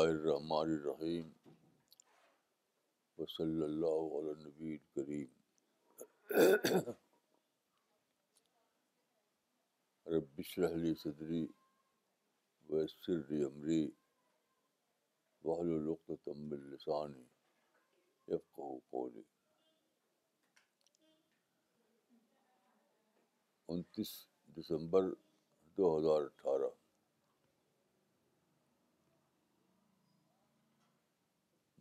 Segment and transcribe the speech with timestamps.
[0.00, 1.26] اللہ الرحمن الرحیم
[3.18, 6.86] وصلی اللہ علیہ نبی کریم
[10.14, 11.44] ربرحلی صدری
[12.68, 13.84] و سر عمری
[15.44, 17.24] واحل و تم السانی
[23.74, 24.16] انتیس
[24.58, 25.10] دسمبر
[25.76, 26.78] دو ہزار اٹھارہ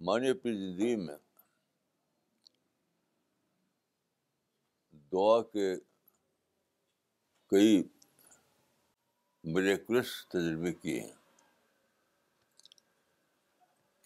[0.07, 1.15] میں نے اپنی زندگی میں
[5.11, 5.65] دعا کے
[7.49, 7.81] کئی
[10.31, 11.07] تجربے کیے ہیں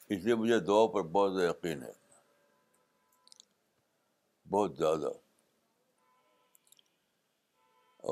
[0.09, 1.91] اس لیے مجھے دعا پر بہت زیادہ یقین ہے
[4.53, 5.11] بہت زیادہ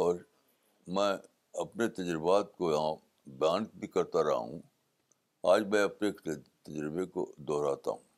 [0.04, 0.20] اور
[0.96, 1.12] میں
[1.62, 2.96] اپنے تجربات کو یہاں
[3.40, 4.60] بیان بھی کرتا رہا ہوں
[5.54, 6.10] آج میں اپنے
[6.64, 8.10] تجربے کو دہراتا ہوں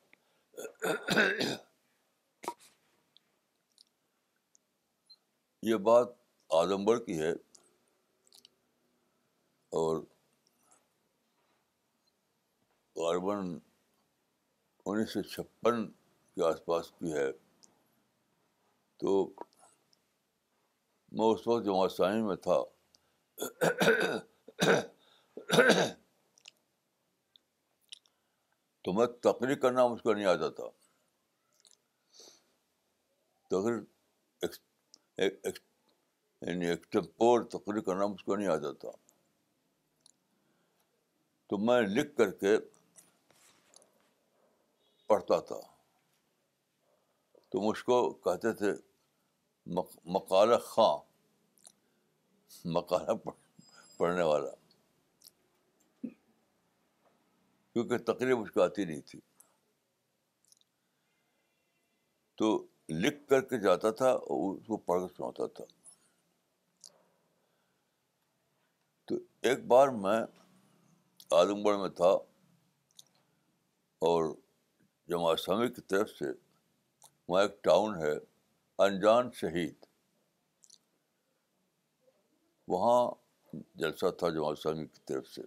[5.67, 6.09] یہ بات
[6.59, 7.31] اعظمبڑ کی ہے
[9.81, 10.01] اور
[14.85, 15.85] انیس سو چھپن
[16.35, 17.31] کے آس پاس کی ہے
[18.99, 19.15] تو
[21.17, 22.59] میں اس وقت جماعت سائن میں تھا
[28.83, 30.63] تمہیں تقریر کرنا مجھ کو نہیں آتا تھا
[33.51, 35.29] تقریر
[36.41, 38.89] یعنی تقریر کرنا مجھ کو نہیں آتا تھا
[41.49, 42.57] تو میں لکھ کر کے
[45.07, 45.59] پڑھتا تھا
[47.51, 48.71] تم اس کو کہتے تھے
[50.15, 50.95] مقالہ خاں
[52.77, 53.15] مقالہ
[53.97, 54.49] پڑھنے والا
[57.73, 59.19] کیونکہ تقریب اس کو آتی نہیں تھی
[62.37, 62.47] تو
[63.03, 65.63] لکھ کر کے جاتا تھا اور اس کو پڑھ کے سناتا تھا
[69.07, 69.15] تو
[69.49, 70.19] ایک بار میں
[71.37, 72.09] عالم گڑھ میں تھا
[74.09, 74.33] اور
[75.09, 76.25] جماعت سمی کی طرف سے
[77.27, 78.13] وہاں ایک ٹاؤن ہے
[78.85, 79.85] انجان شہید
[82.73, 82.99] وہاں
[83.79, 85.41] جلسہ تھا جمع سمی کی طرف سے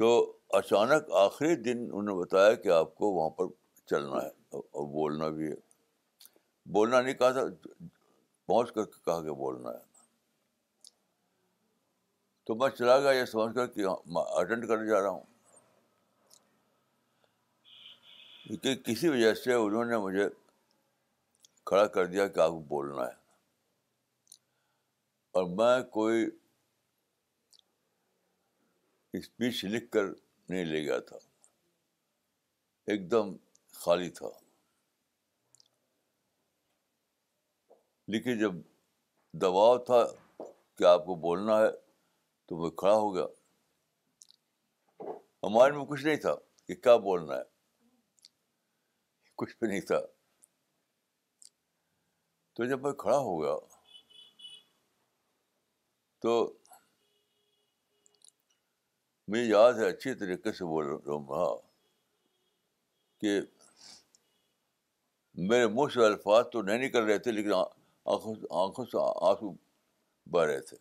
[0.00, 0.10] تو
[0.58, 3.46] اچانک آخری دن انہوں نے بتایا کہ آپ کو وہاں پر
[3.90, 4.30] چلنا ہے
[4.60, 5.54] اور بولنا بھی ہے
[6.76, 7.42] بولنا نہیں کہا تھا
[8.46, 9.82] پہنچ کر کے کہا کہ بولنا ہے
[12.46, 13.80] تو میں چلا گیا یہ سمجھ کر کہ
[14.14, 15.24] میں اٹینڈ کرنے جا رہا ہوں
[18.62, 20.26] کہ کسی وجہ سے انہوں نے مجھے
[21.66, 23.16] کھڑا کر دیا کہ آپ کو بولنا ہے
[25.38, 26.26] اور میں کوئی
[29.18, 30.06] اسپیچ لکھ کر
[30.48, 31.16] نہیں لے گیا تھا
[32.92, 33.34] ایک دم
[33.78, 34.28] خالی تھا
[38.14, 38.54] لیکن جب
[39.42, 40.04] دباؤ تھا
[40.78, 41.70] کہ آپ کو بولنا ہے
[42.48, 43.24] تو وہ کھڑا ہو گیا
[45.46, 46.34] ہمارے میں کچھ نہیں تھا
[46.66, 47.42] کہ کیا بولنا ہے
[49.42, 50.00] کچھ بھی نہیں تھا
[52.56, 53.54] تو جب میں کھڑا ہو گیا
[56.22, 56.34] تو
[59.30, 61.58] مجھے یاد ہے اچھی طریقے سے بول رہا ہوں
[63.20, 63.38] کہ
[65.48, 68.98] میرے منہ سے الفاظ تو نہیں نکل رہے تھے لیکن آنکھوں سے آنکھوں سے
[69.28, 69.52] آنسو
[70.32, 70.76] بہ رہے تھے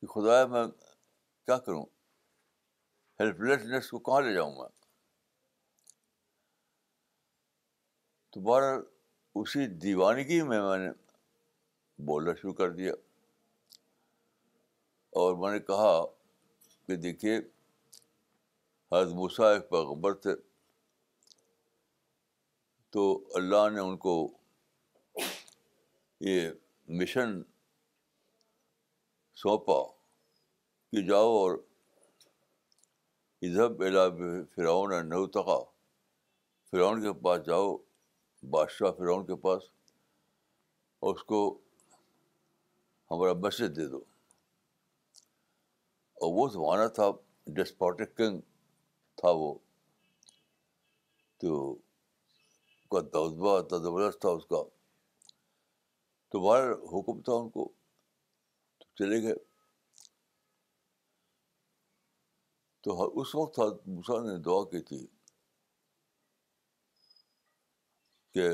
[0.00, 0.64] کہ خدا میں
[1.46, 1.82] کیا کروں
[3.20, 4.68] ہیلپ لیسنیس کو کہاں لے جاؤں میں
[8.32, 8.80] تو بہر
[9.42, 10.90] اسی دیوانگی میں میں نے
[12.10, 12.92] بولنا شروع کر دیا
[15.22, 15.92] اور میں نے کہا
[16.86, 17.36] کہ دیکھیے
[18.92, 20.34] حضرت وصاحف ایک پیغمبر تھے
[22.92, 23.02] تو
[23.34, 24.14] اللہ نے ان کو
[26.28, 26.50] یہ
[27.00, 27.40] مشن
[29.42, 29.80] سونپا
[30.90, 31.56] کہ جاؤ اور
[33.48, 34.06] اضب الا
[34.54, 35.58] فرعون اور نوتقا
[36.70, 37.76] فرعون کے پاس جاؤ
[38.50, 39.62] بادشاہ فرعون کے پاس
[41.04, 41.40] اور اس کو
[43.10, 44.00] ہمارا مسجد دے دو
[46.22, 47.04] اور وہ زمانہ تھا
[47.54, 48.40] ڈسپوٹک کنگ
[49.20, 49.52] تھا وہ
[51.40, 51.54] تو
[52.90, 54.62] کا اتنا زبردست تھا اس کا
[56.32, 57.64] تو بار حکم تھا ان کو
[58.98, 59.34] چلے گئے
[62.84, 63.58] تو اس وقت
[63.94, 65.06] موسا نے دعا کی تھی
[68.34, 68.46] کہ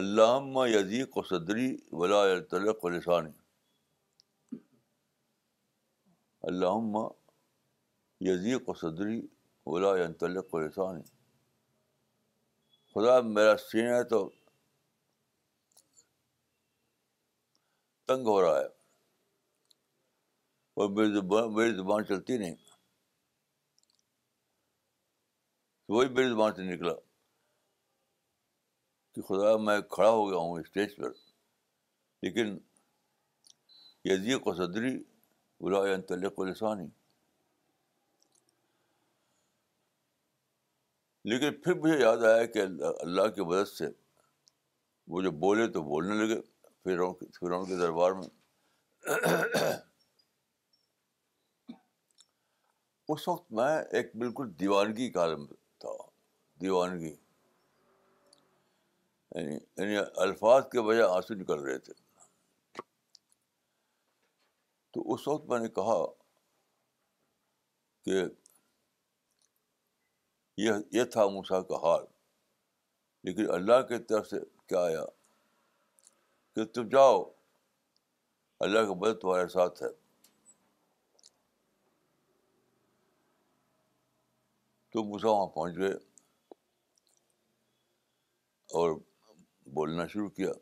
[0.00, 1.66] علامہ یزیق و صدری
[2.00, 3.32] و لسانی
[6.48, 6.98] اللہ
[8.26, 9.20] یزی کو صدری
[9.66, 11.02] ولا لسانی
[12.92, 14.18] خدا میرا سین ہے تو
[18.06, 18.66] تنگ ہو رہا ہے
[20.80, 22.54] اور میری زبان میری زبان چلتی نہیں
[25.84, 26.94] تو وہی میری زبان سے نکلا
[29.14, 31.10] کہ خدا میں کھڑا ہو گیا ہوں اسٹیج پر
[32.22, 32.56] لیکن
[34.10, 34.94] یزیق و صدری
[35.70, 36.86] لسانی
[41.30, 42.62] لیکن پھر مجھے یاد آیا کہ
[43.02, 43.86] اللہ کی مدد سے
[45.12, 46.38] وہ جو بولے تو بولنے لگے
[46.84, 48.28] کے دربار میں
[53.14, 55.46] اس وقت میں ایک بالکل دیوانگی کا عالم
[55.80, 55.88] تھا
[56.60, 57.14] دیوانگی
[59.34, 61.92] یعنی, یعنی الفاظ کے وجہ آنسو نکل رہے تھے
[64.94, 65.94] تو اس وقت میں نے کہا
[68.04, 68.18] کہ
[70.64, 72.04] یہ یہ تھا موسا کا حال
[73.26, 74.36] لیکن اللہ کی طرف سے
[74.68, 75.04] کیا آیا
[76.54, 77.22] کہ تم جاؤ
[78.66, 79.88] اللہ کا مدد تمہارے ساتھ ہے
[84.92, 85.94] تو موسا وہاں پہنچ گئے
[88.82, 88.98] اور
[89.76, 90.52] بولنا شروع کیا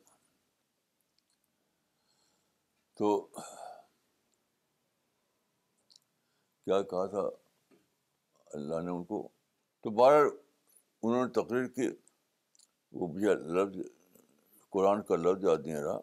[2.98, 3.10] تو
[6.64, 7.20] کیا کہا تھا
[8.58, 9.22] اللہ نے ان کو
[9.82, 11.88] تو بارہ انہوں نے تقریر کی
[13.00, 13.76] وہ لفظ
[14.72, 15.98] قرآن کا لفظ یاد نہیں رہا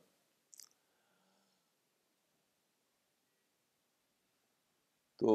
[5.20, 5.34] تو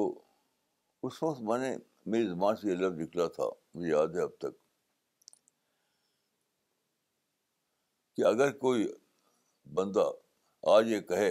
[1.07, 1.71] اس وقت میں نے
[2.13, 3.45] میری زبان سے یہ لفظ نکلا تھا
[3.75, 4.61] مجھے یاد ہے اب تک
[8.17, 8.87] کہ اگر کوئی
[9.75, 10.05] بندہ
[10.77, 11.31] آج یہ کہے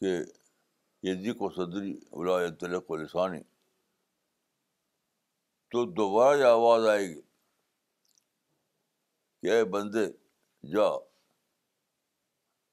[0.00, 0.16] کہ
[1.06, 3.40] یزی کو صدری تلق و لسانی
[5.70, 7.20] تو دوبارہ یہ آواز آئے گی
[9.40, 10.06] کہ اے بندے
[10.72, 10.84] جا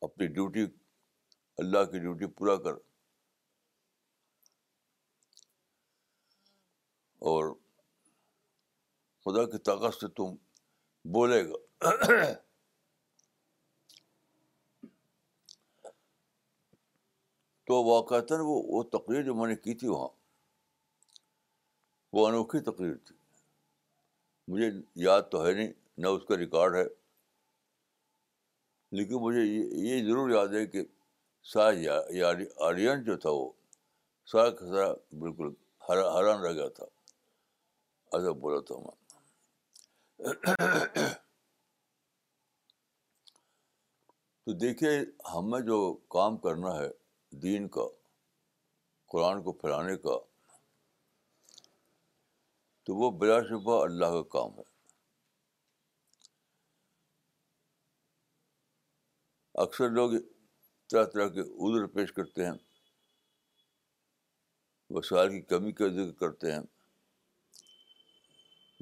[0.05, 0.63] اپنی ڈیوٹی
[1.63, 2.77] اللہ کی ڈیوٹی پورا کر
[7.29, 7.53] اور
[9.25, 10.35] خدا کی طاقت سے تم
[11.13, 12.33] بولے گا
[17.67, 20.07] تو واقعات وہ وہ تقریر جو میں نے کی تھی وہاں
[22.15, 23.15] وہ انوکھی تقریر تھی
[24.51, 24.69] مجھے
[25.03, 25.71] یاد تو ہے نہیں
[26.01, 26.83] نہ اس کا ریکارڈ ہے
[28.97, 30.83] لیکن مجھے یہ ضرور یاد ہے کہ
[31.53, 31.99] سارا
[32.67, 33.49] آڈینس جو تھا وہ
[34.31, 34.91] سارا کا سارا
[35.23, 35.49] بالکل
[35.89, 36.85] حیران رہ گیا تھا
[38.17, 38.93] ادب بولا تھا میں
[44.45, 44.91] تو دیکھیے
[45.33, 45.77] ہمیں جو
[46.15, 46.87] کام کرنا ہے
[47.41, 47.87] دین کا
[49.11, 50.17] قرآن کو پھیلانے کا
[52.85, 54.63] تو وہ بلا شبہ اللہ کا کام ہے
[59.63, 60.11] اکثر لوگ
[60.91, 62.53] طرح طرح کے عذر پیش کرتے ہیں
[64.97, 66.61] وسائل کی کمی کا ذکر کرتے ہیں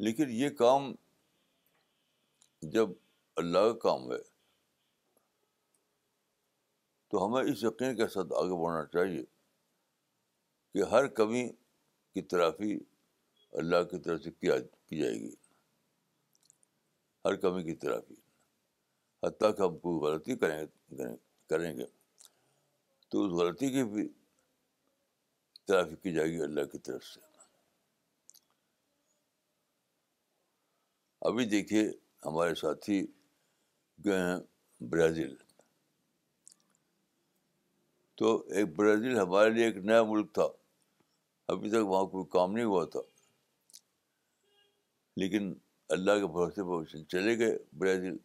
[0.05, 0.93] لیکن یہ کام
[2.75, 2.89] جب
[3.43, 4.17] اللہ کا کام ہے
[7.13, 9.23] تو ہمیں اس یقین کے ساتھ آگے بڑھنا چاہیے
[10.73, 11.43] کہ ہر کمی
[12.13, 12.77] کی ترافی
[13.61, 15.29] اللہ کی طرف سے کیا کی جائے گی
[17.25, 18.15] ہر کمی کی ترافی
[19.25, 20.57] حتیٰ کہ ہم کوئی غلطی کریں
[20.97, 21.11] گے
[21.49, 21.85] کریں گے
[23.09, 24.07] تو اس غلطی کی بھی
[25.67, 27.19] ترافی کی جائے گی اللہ کی طرف سے
[31.29, 31.87] ابھی دیکھیے
[32.25, 33.03] ہمارے ساتھی
[34.05, 34.37] گئے ہیں
[34.91, 35.35] برازیل
[38.17, 40.47] تو ایک برازیل ہمارے لیے ایک نیا ملک تھا
[41.53, 42.99] ابھی تک وہاں کوئی کام نہیں ہوا تھا
[45.21, 45.53] لیکن
[45.95, 48.17] اللہ کے بھروسے پر چلے گئے برازیل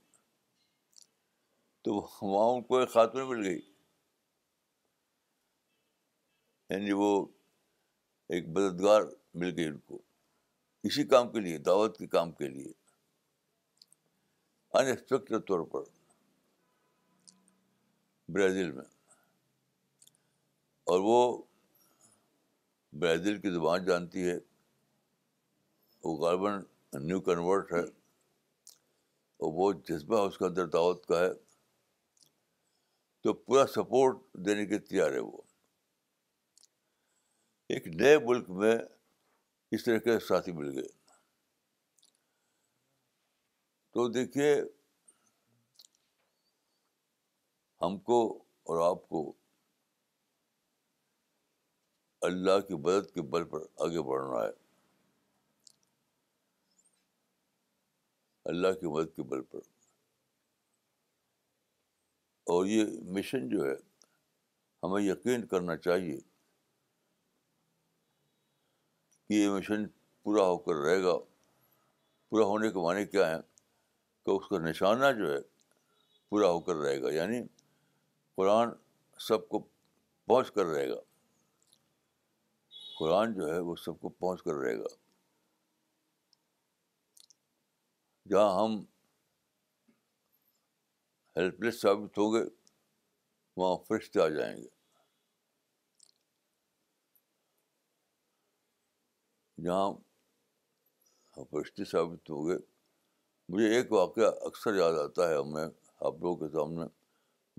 [1.84, 1.94] تو
[2.30, 3.60] وہاں ان کو ایک خاتمہ مل گئی
[6.70, 7.10] یعنی وہ
[8.36, 9.02] ایک مددگار
[9.42, 10.02] مل گئی ان کو
[10.88, 12.72] اسی کام کے لیے دعوت کے کام کے لیے
[14.74, 15.82] ان طور پر
[18.32, 18.84] برازیل میں
[20.92, 21.16] اور وہ
[23.00, 24.36] برازیل کی زبان جانتی ہے
[26.04, 26.62] وہ غالباً
[27.06, 27.80] نیو کنورٹ ہے
[29.38, 31.28] اور وہ جذبہ اس کے اندر دعوت کا ہے
[33.22, 35.42] تو پورا سپورٹ دینے کے تیار ہے وہ
[37.74, 38.74] ایک نئے ملک میں
[39.72, 40.88] اس طرح کے ساتھی مل گئے
[43.94, 44.54] تو دیکھیے
[47.82, 48.22] ہم کو
[48.70, 49.30] اور آپ کو
[52.26, 54.50] اللہ کی مدد کے بل پر آگے بڑھنا ہے
[58.52, 59.58] اللہ کی مدد کے بل پر
[62.54, 62.84] اور یہ
[63.16, 63.74] مشن جو ہے
[64.82, 66.18] ہمیں یقین کرنا چاہیے
[69.10, 69.86] کہ یہ مشن
[70.22, 71.18] پورا ہو کر رہے گا
[72.30, 73.40] پورا ہونے کے معنی کیا ہیں
[74.24, 75.40] کہ اس کا نشانہ جو ہے
[76.30, 77.42] پورا ہو کر رہے گا یعنی
[78.36, 78.68] قرآن
[79.28, 79.58] سب کو
[80.28, 81.00] پہنچ کر رہے گا
[82.98, 84.86] قرآن جو ہے وہ سب کو پہنچ کر رہے گا
[88.30, 88.78] جہاں ہم
[91.36, 92.42] ہیلپ لیس ثابت ہوں گے
[93.56, 94.68] وہاں فرشتے آ جائیں گے
[99.64, 102.56] جہاں فرشتے ثابت ہو گئے
[103.52, 105.64] مجھے ایک واقعہ اکثر یاد آتا ہے میں
[106.06, 106.84] آپ لوگوں کے سامنے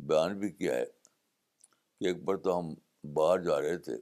[0.10, 2.74] بیان بھی کیا ہے کہ ایک بار تو ہم
[3.14, 3.96] باہر جا رہے تھے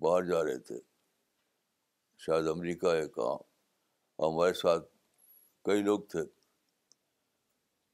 [0.00, 0.78] باہر جا رہے تھے
[2.24, 3.36] شاید امریکہ ہے کہاں
[4.26, 4.86] ہمارے ساتھ
[5.66, 6.20] کئی لوگ تھے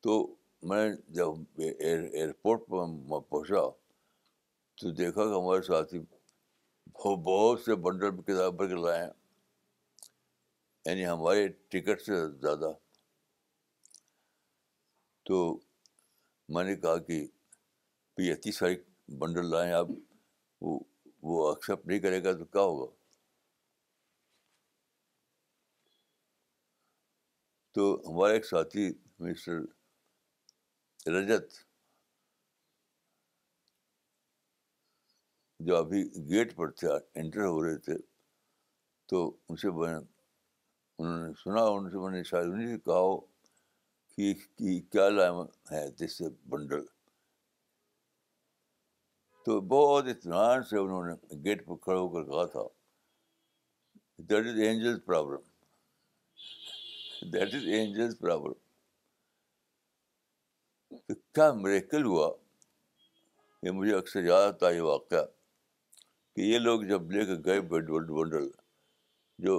[0.02, 0.14] تو
[0.70, 0.82] میں
[1.18, 3.62] جب ایئرپورٹ پر میں پہنچا
[4.80, 5.98] تو دیکھا کہ ہمارے ساتھ ہی
[6.98, 9.10] بہت بہت سے بنڈل بھی کتاب بھر کے لائے ہیں
[10.86, 12.72] یعنی ہمارے ٹکٹ سے زیادہ
[15.28, 15.36] تو
[16.54, 17.20] میں نے کہا کہ
[18.16, 18.76] بھائی اتنی ساری
[19.20, 19.86] بنڈل لائیں آپ
[20.66, 20.78] وہ
[21.24, 22.90] وہ ایکسیپٹ نہیں کرے گا تو کیا ہوگا
[27.74, 28.90] تو ہمارے ایک ساتھی
[29.24, 29.60] مسٹر
[31.12, 31.56] رجت
[35.66, 37.96] جو ابھی گیٹ پر تھے انٹر ہو رہے تھے
[39.08, 39.94] تو ان سے میں
[40.98, 43.18] انہوں نے سنا ان سے میں نے شاید انہیں سے کہا ہو
[44.16, 44.34] کہ
[44.92, 45.40] کیا لائم
[45.72, 46.84] ہے جس سے بنڈل
[49.44, 51.12] تو بہت اطمینان سے انہوں نے
[51.44, 52.62] گیٹ پہ کھڑے ہو کر کہا تھا
[54.28, 55.40] that is angels problem
[57.32, 58.12] that is angels
[61.08, 62.30] تو کیا مریکل ہوا
[63.66, 65.24] یہ مجھے اکثر یاد آتا یہ واقعہ
[66.36, 68.48] کہ یہ لوگ جب لے کے گئے بیڈ وڈ ونڈل
[69.46, 69.54] جو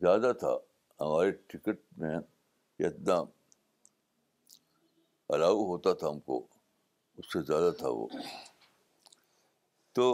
[0.00, 0.54] زیادہ تھا
[1.04, 2.16] ہمارے ٹکٹ میں
[2.86, 3.16] اتنا
[5.34, 6.46] الاؤ ہوتا تھا ہم کو
[7.18, 8.06] اس سے زیادہ تھا وہ
[9.94, 10.06] تو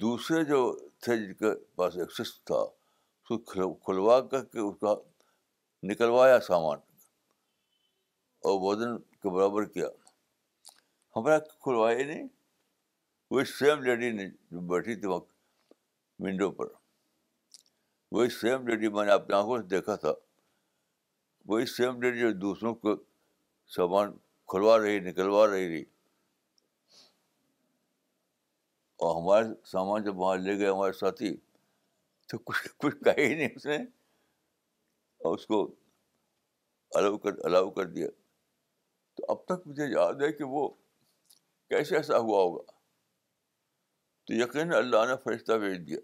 [0.00, 0.58] دوسرے جو
[1.02, 4.94] تھے جن کے پاس ایکسس تھا اس کو کھلوا کر کے اس کا
[5.90, 6.78] نکلوایا سامان
[8.48, 9.86] اور وزن کے برابر کیا
[11.16, 12.28] ہمارا کھلوایا نہیں
[13.30, 15.20] وہی سیم لیڈی نے جو بیٹھی تھی وہاں
[16.24, 16.66] ونڈو پر
[18.16, 20.12] وہی سیم لیڈی میں نے اپنی آنکھوں سے دیکھا تھا
[21.48, 22.96] وہی سیم لیڈی جو دوسروں کو
[23.76, 24.12] سامان
[24.52, 25.84] کھلوا رہی نکلوا رہی رہی
[29.02, 31.34] اور ہمارے سامان جب وہاں لے گئے ہمارے ساتھی
[32.28, 33.76] تو کچھ کچھ کہا ہی نہیں اس نے
[35.24, 35.60] اور اس کو
[36.98, 38.06] الاؤ کر الاؤ کر دیا
[39.16, 40.68] تو اب تک مجھے یاد ہے کہ وہ
[41.74, 42.62] کیسے ایسا ہوا ہوگا
[44.26, 45.98] تو یقیناً اللہ نے فرشتہ بھیج دیا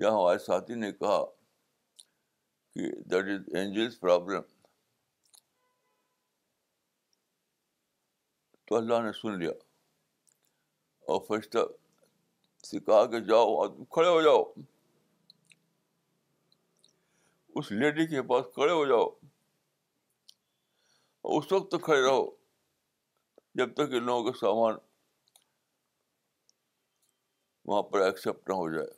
[0.00, 1.20] جہاں ہمارے ساتھی نے کہا
[2.74, 4.50] کہ دیٹ از اینجلس پرابلم
[8.68, 9.50] تو اللہ نے سن لیا
[11.12, 11.62] اور سے
[12.70, 14.42] سکھا کے جاؤ کھڑے ہو جاؤ
[17.60, 19.06] اس لیڈی کے پاس کھڑے ہو جاؤ
[21.20, 22.24] اور اس وقت تک کھڑے رہو
[23.58, 24.76] جب تک ان لوگوں کا سامان
[27.66, 28.88] وہاں پر ایکسیپٹ نہ ہو جائے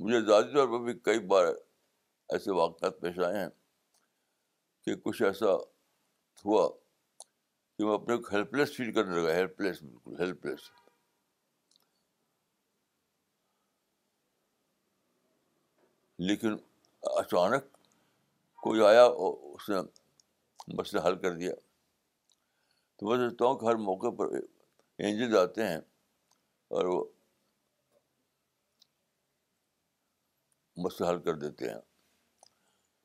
[0.00, 3.48] مجھے ذاتی طور پر بھی کئی بار ایسے واقعات پیش آئے ہیں
[4.84, 5.54] کہ کچھ ایسا
[6.46, 10.70] ہوا کہ میں اپنے کو ہیلپ لیس فیل کرنے لگا ہیلپ لیس بالکل ہیلپ لیس
[16.28, 16.56] لیکن
[17.18, 17.66] اچانک
[18.62, 19.76] کوئی آیا اور اس نے
[20.78, 21.52] مسئلہ حل کر دیا
[22.98, 25.76] تو میں ہوں کہ ہر موقع پر اینجل آتے ہیں
[26.68, 27.04] اور وہ
[30.84, 31.80] مسئلہ حل کر دیتے ہیں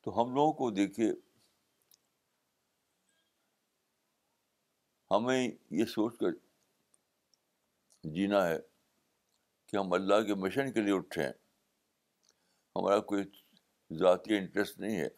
[0.04, 1.10] تو ہم لوگوں کو دیکھیے
[5.10, 5.46] ہمیں
[5.76, 6.30] یہ سوچ کر
[8.14, 8.58] جینا ہے
[9.68, 11.32] کہ ہم اللہ کے مشن کے لیے اٹھے ہیں
[12.76, 13.22] ہمارا کوئی
[13.98, 15.08] ذاتی انٹرسٹ نہیں ہے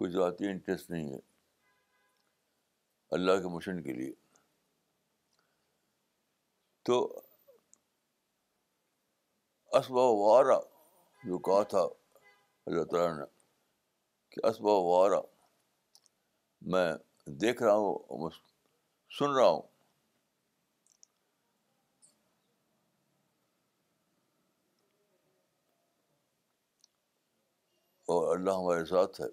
[0.00, 1.18] کوئی ذاتی انٹرسٹ نہیں ہے
[3.16, 4.12] اللہ کے مشن کے لیے
[6.86, 6.98] تو
[9.78, 10.58] اسبا وارا
[11.24, 11.82] جو کہا تھا
[12.66, 13.24] اللہ تعالیٰ نے
[14.30, 15.20] کہ اسبا وارا
[16.72, 16.86] میں
[17.40, 18.28] دیکھ رہا ہوں
[19.18, 19.62] سن رہا ہوں
[28.12, 29.28] اور اللہ ہمارے ساتھ ہے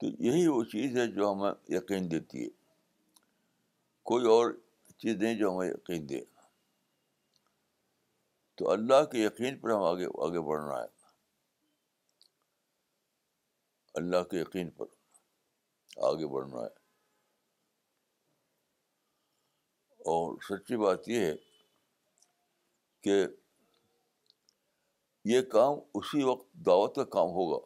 [0.00, 2.48] تو یہی وہ چیز ہے جو ہمیں یقین دیتی ہے
[4.10, 4.52] کوئی اور
[4.96, 6.20] چیز نہیں جو ہمیں یقین دے
[8.56, 10.92] تو اللہ کے یقین پر ہم آگے آگے بڑھنا ہے
[14.00, 14.86] اللہ کے یقین پر
[16.02, 16.72] آگے بڑھنا ہے
[20.12, 21.34] اور سچی بات یہ ہے
[23.02, 23.14] کہ
[25.30, 27.58] یہ کام اسی وقت دعوت کا کام ہوگا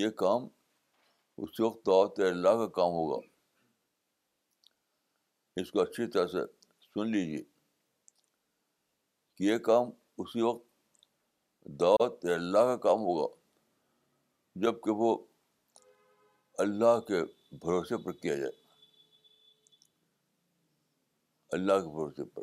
[0.00, 0.46] یہ کام
[1.44, 3.18] اسی وقت دعوت اللہ کا کام ہوگا
[5.60, 6.44] اس کو اچھی طرح سے
[6.84, 7.42] سن لیجیے
[9.36, 9.90] کہ یہ کام
[10.22, 13.32] اسی وقت دعوت اللہ کا کام ہوگا
[14.62, 15.16] جب کہ وہ
[16.64, 17.22] اللہ کے
[17.64, 18.50] بھروسے پر کیا جائے
[21.56, 22.42] اللہ کے بھروسے پر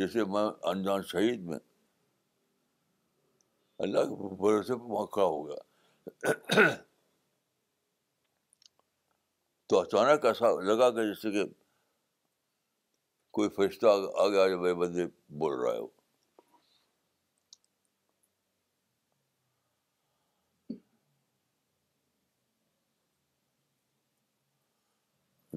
[0.00, 1.58] جیسے میں انجان شہید میں
[3.86, 6.70] اللہ کے بھروسے پر موقع ہو گیا
[9.68, 11.44] تو اچانک ایسا لگا کہ جیسے کہ
[13.38, 13.86] کوئی فرشتہ
[14.24, 15.06] آ گیا میرے بندے
[15.40, 15.86] بول رہا ہے وہ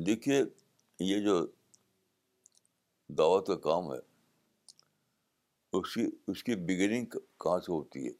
[0.05, 0.41] دیکھیے
[0.99, 1.37] یہ جو
[3.17, 3.97] دعوت کا کام ہے
[5.77, 7.05] اس کی اس کی بگننگ
[7.43, 8.11] کہاں سے ہوتی ہے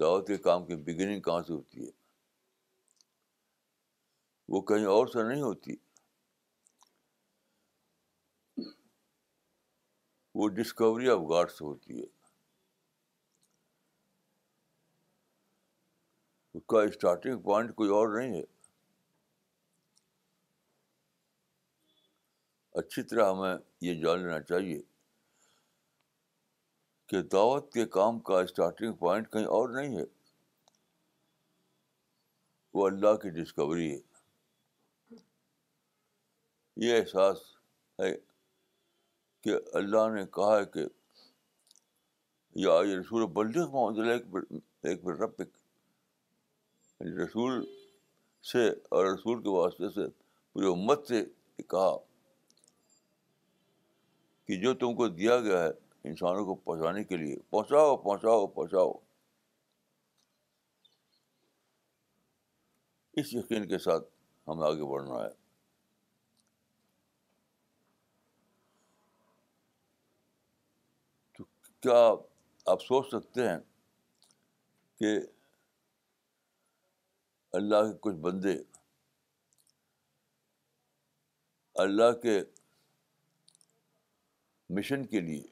[0.00, 1.90] دعوت کے کام کی بگننگ کہاں سے ہوتی ہے
[4.54, 5.74] وہ کہیں اور سے نہیں ہوتی
[10.38, 12.06] وہ ڈسکوری آف گاڈ سے ہوتی ہے
[16.54, 18.44] اس کا اسٹارٹنگ پوائنٹ کوئی اور نہیں ہے
[22.80, 24.80] اچھی طرح ہمیں یہ جان لینا چاہیے
[27.08, 30.04] کہ دعوت کے کام کا اسٹارٹنگ پوائنٹ کہیں اور نہیں ہے
[32.76, 35.16] وہ اللہ کی ڈسکوری ہے
[36.84, 37.38] یہ احساس
[38.00, 38.12] ہے
[39.44, 40.84] کہ اللہ نے کہا ہے کہ
[42.64, 43.24] یا یہ رسول
[43.72, 45.56] محمد ایک ربک
[47.22, 47.64] رسول
[48.52, 50.06] سے اور رسول کے واسطے سے
[50.52, 51.24] پوری امت سے
[51.70, 51.94] کہا
[54.46, 55.68] کہ جو تم کو دیا گیا ہے
[56.08, 58.92] انسانوں کو پہنچانے کے لیے پہنچاؤ پہنچاؤ پہنچاؤ
[63.20, 64.04] اس یقین کے ساتھ
[64.48, 65.28] ہمیں آگے بڑھنا ہے
[71.38, 71.44] تو
[71.86, 72.00] کیا
[72.72, 73.58] آپ سوچ سکتے ہیں
[74.98, 75.16] کہ
[77.56, 78.56] اللہ کے کچھ بندے
[81.84, 82.40] اللہ کے
[84.74, 85.42] مشن کے لیے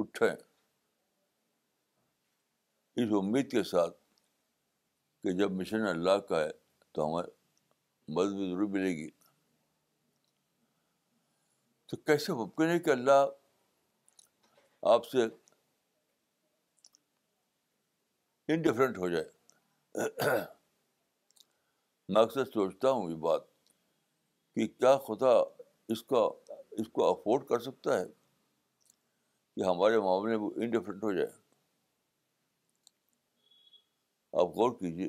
[0.00, 0.30] اٹھیں
[3.02, 3.96] اس امید کے ساتھ
[5.22, 6.50] کہ جب مشن اللہ کا ہے
[6.94, 7.28] تو ہمیں
[8.16, 9.08] مدد بھی ضرور ملے گی
[11.88, 13.24] تو کیسے ممکن ہے کہ اللہ
[14.92, 15.22] آپ سے
[18.52, 20.04] انڈفرینٹ ہو جائے
[22.12, 23.42] میں اکثر سوچتا ہوں یہ بات
[24.54, 25.34] کہ کیا خدا
[25.92, 26.26] اس کا
[26.80, 28.04] اس کو افورڈ کر سکتا ہے
[29.54, 31.26] کہ ہمارے معاملے وہ انڈیفرنٹ ہو جائے
[34.40, 35.08] آپ غور کیجیے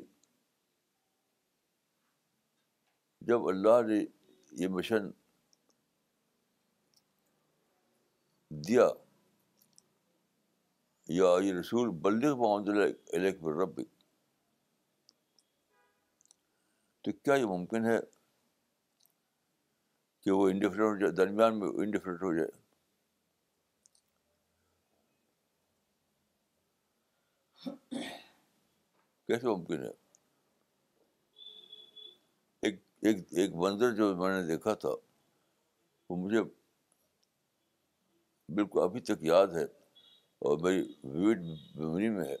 [3.28, 4.04] جب اللہ نے
[4.62, 5.10] یہ مشن
[8.68, 8.88] دیا
[11.18, 12.28] یا یہ رسول بلدے
[13.62, 13.80] رب
[17.04, 17.96] تو کیا یہ ممکن ہے
[20.24, 22.48] کہ وہ انڈیفرینٹ ہو جائے درمیان میں انڈیفرینٹ ہو جائے
[29.28, 29.90] کیسے ممکن ہے
[32.62, 32.84] ایک
[33.38, 34.88] ایک منظر جو میں نے دیکھا تھا
[36.10, 36.42] وہ مجھے
[38.54, 39.64] بالکل ابھی تک یاد ہے
[40.48, 40.82] اور میری
[41.18, 42.36] ویڈ میموری میں ہے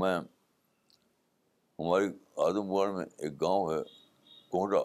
[0.00, 2.08] میں ہماری
[2.44, 3.80] اعظم گڑھ میں ایک گاؤں ہے
[4.50, 4.80] کوہرا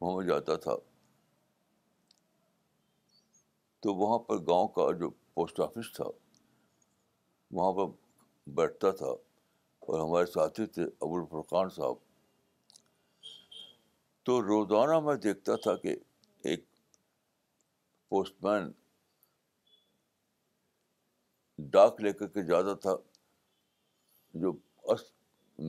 [0.00, 0.72] وہاں میں جاتا تھا
[3.82, 6.04] تو وہاں پر گاؤں کا جو پوسٹ آفس تھا
[7.58, 11.96] وہاں پر بیٹھتا تھا اور ہمارے ساتھی تھے ابو الفرقان صاحب
[14.26, 15.94] تو روزانہ میں دیکھتا تھا کہ
[16.50, 16.64] ایک
[18.10, 18.70] پوسٹ مین
[21.70, 22.96] ڈاک لے کر کے جاتا تھا
[24.44, 24.52] جو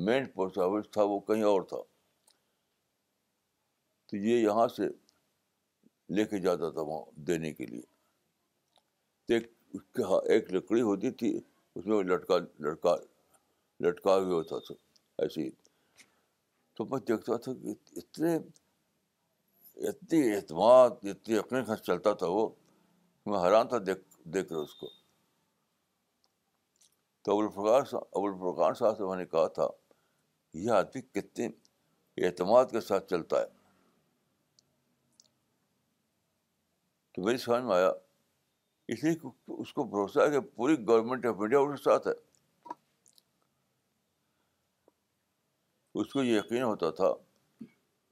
[0.06, 1.78] مین پوسٹ آفس تھا وہ کہیں اور تھا
[4.10, 4.88] تو یہ یہاں سے
[6.16, 7.92] لے کے جاتا تھا وہاں دینے کے لیے
[9.76, 11.30] اس کے ہاں ایک لکڑی ہوتی تھی
[11.76, 12.96] اس میں لٹکا لٹکا
[13.86, 14.76] لٹکا ہوا ہوتا تھا
[15.24, 15.50] ایسے ہی
[16.78, 18.36] تو میں دیکھتا تھا کہ اتنے
[19.90, 22.48] اتنی اعتماد اتنی اتنے چلتا تھا وہ
[23.26, 24.04] میں حیران تھا دیکھ
[24.34, 24.90] دیکھ کر اس کو
[27.26, 29.68] تو ابوالفقار صاحب ابوالفقار صاحب سے میں نے کہا تھا
[30.62, 31.46] یہ آدمی کتنے
[32.26, 33.46] اعتماد کے ساتھ چلتا ہے
[37.16, 37.89] تو میری سمجھ میں آیا
[38.94, 39.13] اس لیے
[39.62, 42.13] اس کو بھروسہ ہے کہ پوری گورنمنٹ آف انڈیا اس کے ساتھ ہے
[46.02, 47.13] اس کو یہ یقین ہوتا تھا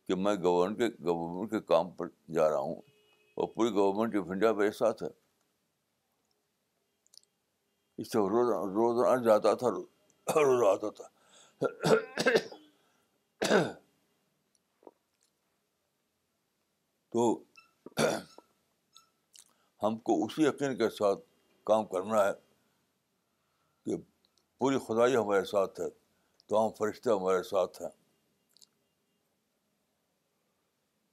[0.08, 2.76] کہ میں گورنمنٹ کے گورنمنٹ کے کام پر جا رہا ہوں
[3.40, 5.10] اور پوری گورنمنٹ آف انڈیا میرے ساتھ ہے
[8.02, 9.68] اس سے روزانہ جاتا تھا
[10.70, 11.08] آتا تھا
[17.12, 17.26] تو
[19.84, 21.20] ہم کو اسی یقین کے ساتھ
[21.66, 22.32] کام کرنا ہے
[23.86, 23.98] کہ
[24.60, 25.86] پوری خدائی ہمارے ساتھ ہے
[26.56, 27.90] ہم فرشتے ہمارے ساتھ ہیں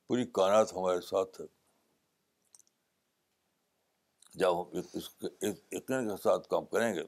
[0.06, 1.46] پوری کائنات ہمارے ساتھ ہے
[4.38, 5.06] جب ہم اس
[5.72, 7.02] یقین کے ساتھ کام کریں گے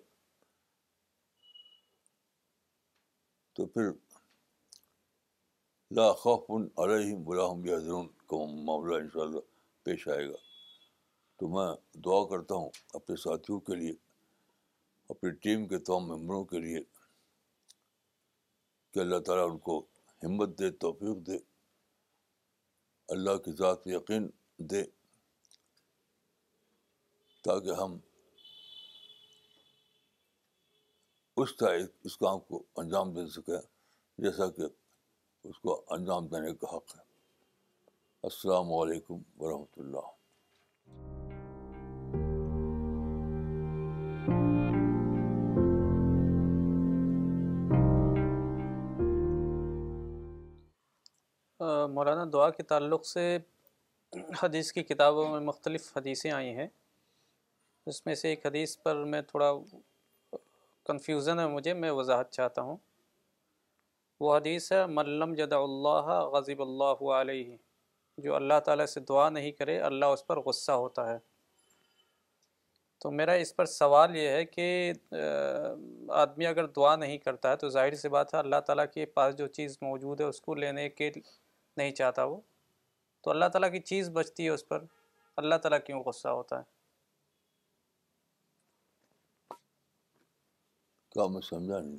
[3.55, 3.91] تو پھر
[5.97, 8.37] لاخوفُن علیہ ملحمیہ حضرون کا
[8.67, 9.33] معاملہ ان
[9.85, 10.37] پیش آئے گا
[11.41, 11.71] تو میں
[12.05, 13.93] دعا کرتا ہوں اپنے ساتھیوں کے لیے
[15.13, 16.81] اپنی ٹیم کے تمام ممبروں کے لیے
[18.93, 19.79] کہ اللہ تعالیٰ ان کو
[20.25, 21.39] ہمت دے توفیق دے
[23.15, 24.29] اللہ کی ذات یقین
[24.71, 24.83] دے
[27.45, 27.97] تاکہ ہم
[31.43, 33.59] اس طرح اس کام کو انجام دے سکے
[34.25, 34.67] جیسا کہ
[35.49, 37.01] اس کو انجام دینے کا حق ہے
[38.31, 40.09] السلام علیکم ورحمۃ اللہ
[51.95, 53.27] مولانا دعا کے تعلق سے
[54.43, 56.67] حدیث کی کتابوں میں مختلف حدیثیں آئی ہیں
[57.93, 59.51] اس میں سے ایک حدیث پر میں تھوڑا
[60.91, 62.77] کنفیوژن ہے مجھے میں وضاحت چاہتا ہوں
[64.25, 67.57] وہ حدیث ہے ملم جدا اللہ غزیب اللہ علیہ
[68.25, 71.19] جو اللہ تعالیٰ سے دعا نہیں کرے اللہ اس پر غصہ ہوتا ہے
[73.03, 74.67] تو میرا اس پر سوال یہ ہے کہ
[76.23, 79.37] آدمی اگر دعا نہیں کرتا ہے تو ظاہر سی بات ہے اللہ تعالیٰ کے پاس
[79.39, 82.37] جو چیز موجود ہے اس کو لینے کے نہیں چاہتا وہ
[83.25, 84.85] تو اللہ تعالیٰ کی چیز بچتی ہے اس پر
[85.43, 86.79] اللہ تعالیٰ کیوں غصہ ہوتا ہے
[91.13, 91.99] کیا میں سمجھا نہیں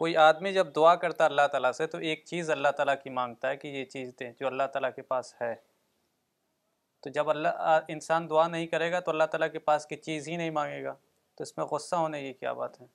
[0.00, 3.48] کوئی آدمی جب دعا کرتا اللہ تعالیٰ سے تو ایک چیز اللہ تعالیٰ کی مانگتا
[3.50, 5.54] ہے کہ یہ چیز دیں جو اللہ تعالیٰ کے پاس ہے
[7.02, 10.28] تو جب اللہ انسان دعا نہیں کرے گا تو اللہ تعالیٰ کے پاس کی چیز
[10.28, 10.94] ہی نہیں مانگے گا
[11.36, 12.86] تو اس میں غصہ ہونے کی کیا بات ہے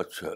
[0.00, 0.30] اچھا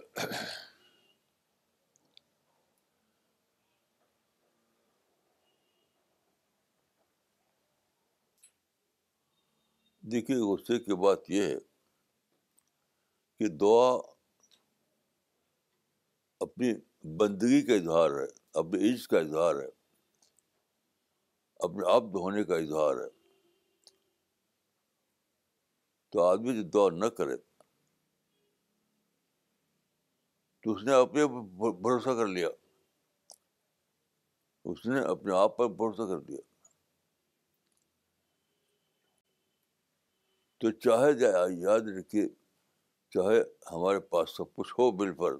[10.12, 11.56] دیکھیے غصے کی بات یہ ہے
[13.38, 13.86] کہ دعا
[16.46, 16.72] اپنی
[17.20, 18.26] بندگی کا اظہار ہے
[18.60, 19.68] اپنے عز کا اظہار ہے
[21.68, 23.08] اپنے آپ ہونے کا اظہار ہے
[26.12, 27.36] تو آدمی جو دعا نہ کرے
[30.62, 31.26] تو اس نے اپنے
[31.60, 32.48] بھروسہ کر لیا
[34.72, 36.52] اس نے اپنے آپ پر بھروسہ کر دیا
[40.64, 42.26] تو چاہے جائے یاد رکھیے
[43.14, 45.32] چاہے ہمارے پاس سب کچھ ہو بال پر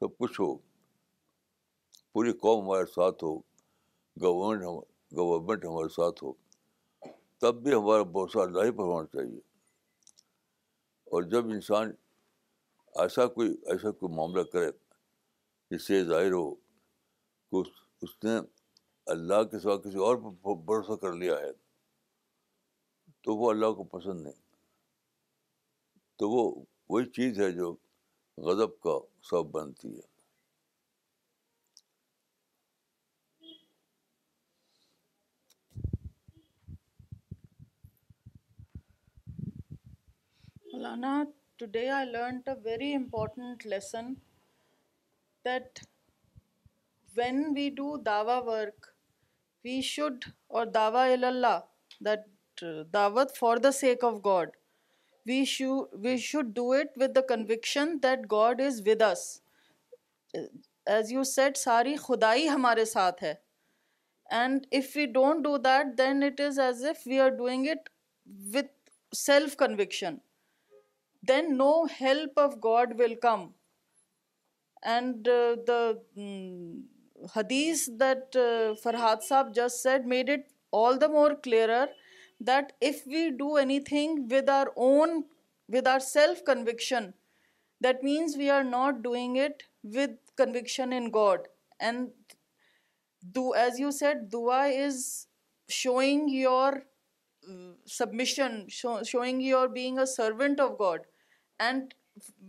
[0.00, 0.54] سب کچھ ہو
[2.12, 3.34] پوری قوم ہمارے ساتھ ہو
[4.22, 4.78] گورنمنٹ ہم
[5.18, 6.32] گورنمنٹ ہمارے ساتھ ہو
[7.40, 9.40] تب بھی ہمارا بھروسہ اللہ ہی پر ہونا چاہیے
[11.14, 11.90] اور جب انسان
[13.06, 14.70] ایسا کوئی ایسا کوئی معاملہ کرے
[15.70, 16.48] جس سے ظاہر ہو
[18.02, 18.38] اس نے
[19.16, 21.50] اللہ کے سوا کسی اور پر بھروسہ کر لیا ہے
[23.24, 24.40] تو وہ اللہ کو پسند نہیں
[26.18, 26.42] تو وہ
[26.92, 27.74] وہی چیز ہے جو
[28.48, 28.94] غضب کا
[29.28, 30.10] سبب بنتی ہے
[40.72, 41.14] Maulana
[41.58, 44.12] today I learnt a very important lesson
[45.44, 45.78] that
[47.16, 48.86] when we do Dawa work
[49.64, 51.58] we should اور داوا اللہ
[52.04, 52.28] دیٹ
[52.94, 54.50] دعوت for the sake of God
[55.26, 59.24] we should we should do it with the conviction that God is with us
[60.94, 63.34] as you said ساری خدائی ہمارے ساتھ ہے
[64.40, 67.88] and if we don't do that then it is as if we are doing it
[68.54, 68.66] with
[69.16, 70.14] self conviction
[71.28, 71.70] then no
[72.00, 73.46] help of God will come
[74.92, 75.28] and
[75.66, 75.80] the
[77.36, 78.36] حدیث that
[78.82, 80.50] Farhad Sahab just said made it
[80.84, 81.84] all the more clearer
[82.50, 87.14] that if we do anything with our self-conviction,
[87.80, 91.48] that means we are not doing it with conviction in God.
[91.80, 92.10] And
[93.56, 95.26] as you said, dua is
[95.68, 96.84] showing your
[97.48, 101.00] uh, submission, showing your being a servant of God.
[101.58, 101.94] And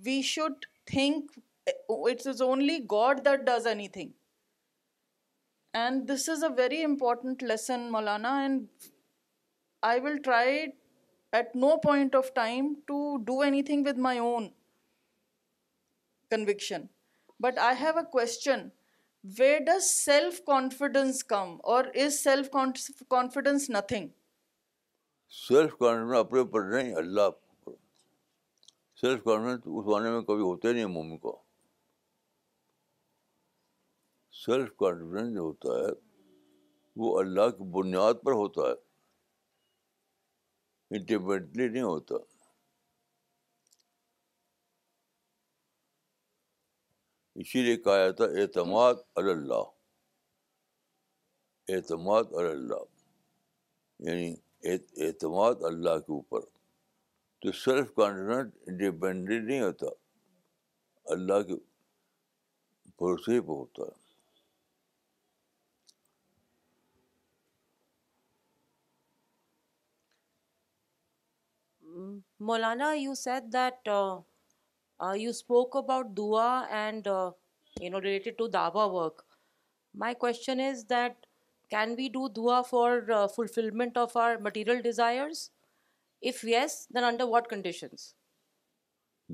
[0.05, 1.31] we should think
[1.67, 4.13] uh, it is only God that does anything.
[5.73, 8.73] And this is a very important lesson, Maulana, and
[9.89, 10.65] I will try
[11.37, 12.97] at no point of time to
[13.29, 14.47] do anything with my own
[16.29, 16.83] conviction
[17.43, 18.67] but I have a question
[19.39, 22.49] where does self confidence come or is self
[23.09, 24.07] confidence nothing
[25.47, 27.29] self confidence اپنے اوپر نہیں اللہ
[29.01, 31.37] self confidence اس زمانے میں کبھی ہوتے نہیں مومن کو
[34.45, 35.91] سیلف کانفیڈنس جو ہوتا ہے
[37.03, 38.81] وہ اللہ کی بنیاد پر ہوتا ہے
[40.95, 42.15] انڈیپینڈنٹلی نہیں ہوتا
[47.41, 49.63] اسی لیے کہا جاتا اعتماد اللہ
[51.75, 52.83] اعتماد اللہ
[54.09, 54.33] یعنی
[55.05, 56.41] اعتماد اللہ کے اوپر
[57.41, 59.87] تو سیلف کانفیڈنٹ انڈیپینڈنٹ نہیں ہوتا
[61.13, 61.55] اللہ کے
[62.97, 64.01] بھروسے پہ ہوتا ہے
[72.47, 76.47] Maulana you said that you spoke about دعا
[76.79, 79.21] and you know related to دعوا work
[80.03, 81.25] my question is that
[81.69, 83.01] can we do دعا for
[83.35, 85.27] fulfilment of our material desire
[86.29, 88.13] if yes then under what conditions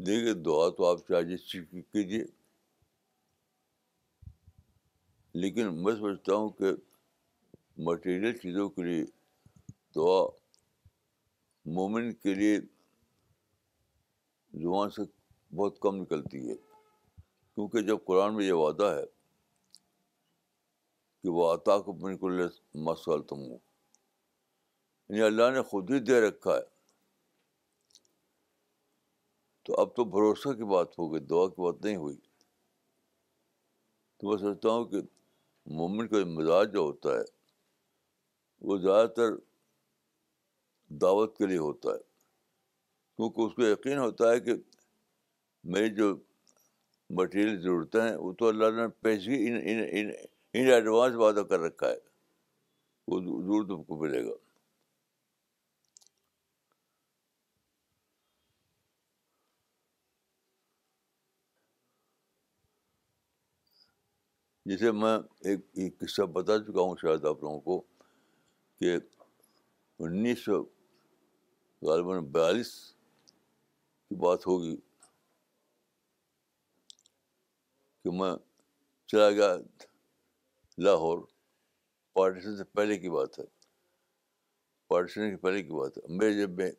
[0.08, 2.24] دیکھیے دعا تو آپ charges کیجیے جی۔
[5.42, 6.72] لیکن میں سمجھتا ہوں کہ
[7.88, 9.04] مٹیریل چیزوں کے لیے
[9.96, 10.22] دعا
[11.76, 12.58] مومن کے لیے
[14.62, 15.02] زبان سے
[15.56, 19.06] بہت کم نکلتی ہے کیونکہ جب قرآن میں یہ وعدہ ہے
[21.24, 22.40] کہ وہ عطا کو بالکل
[25.10, 26.66] یعنی اللہ ہو خود ہی دے رکھا ہے
[29.66, 32.16] تو اب تو بھروسہ کی بات ہو گئی دعا کی بات نہیں ہوئی
[34.18, 35.02] تو میں سمجھتا ہوں کہ
[35.80, 37.24] مومن کا مزاج جو ہوتا ہے
[38.70, 39.34] وہ زیادہ تر
[41.02, 41.98] دعوت کے لیے ہوتا ہے
[43.16, 44.54] کیونکہ اس کو یقین ہوتا ہے کہ
[45.74, 46.16] میری جو
[47.20, 49.82] مٹیریل ضرورتیں ہیں وہ تو اللہ نے پیشگی ان
[50.54, 51.96] ان ایڈوانس وعدہ کر رکھا ہے
[53.08, 54.32] وہ ضرور تم کو ملے گا
[64.70, 65.18] جسے میں
[65.50, 67.80] ایک قصہ بتا چکا ہوں شاید آپ لوگوں کو
[68.80, 68.98] کہ
[70.00, 70.64] انیس سو
[71.88, 72.72] غالباً بیالیس
[74.10, 74.76] کی بات ہوگی
[78.04, 78.32] کہ میں
[79.12, 79.56] چلا گیا
[80.86, 81.20] لاہور
[82.16, 83.44] پارٹیشن سے پہلے کی بات ہے
[84.90, 86.70] پارٹیشن سے پہلے کی بات ہے میرے جب میں